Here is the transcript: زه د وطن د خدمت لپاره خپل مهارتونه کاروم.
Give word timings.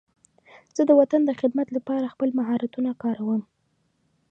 زه 0.75 0.81
د 0.89 0.91
وطن 0.99 1.21
د 1.25 1.31
خدمت 1.39 1.67
لپاره 1.77 2.11
خپل 2.13 2.29
مهارتونه 2.39 2.91
کاروم. 3.03 3.41